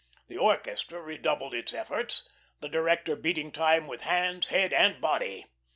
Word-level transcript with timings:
The 0.29 0.35
orchestra 0.39 0.99
redoubled 0.99 1.53
its 1.53 1.75
efforts, 1.75 2.27
the 2.59 2.67
director 2.67 3.15
beating 3.15 3.51
time 3.51 3.85
with 3.85 4.01
hands, 4.01 4.47
head, 4.47 4.73
and 4.73 4.99
body. 4.99 5.45